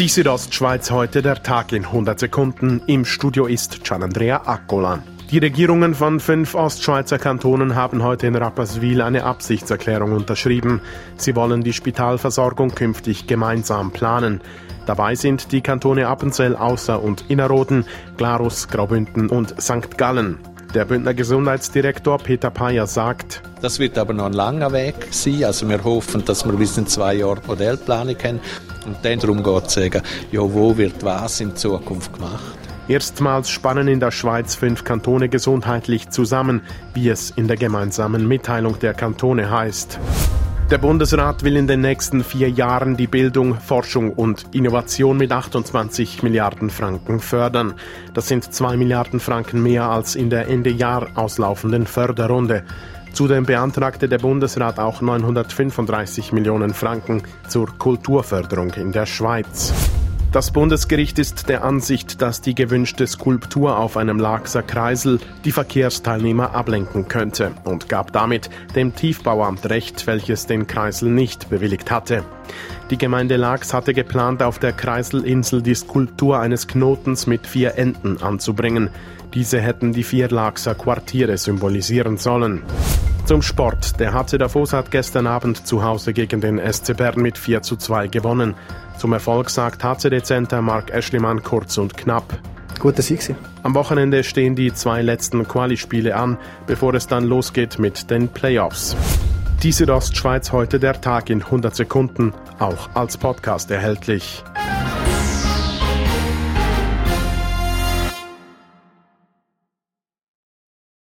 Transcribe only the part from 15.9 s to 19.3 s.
Appenzell, Ausser und Innerrhoden, Glarus, Graubünden